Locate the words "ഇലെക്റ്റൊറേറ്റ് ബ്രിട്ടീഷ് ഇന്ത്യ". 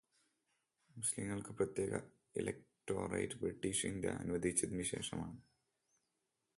2.35-4.13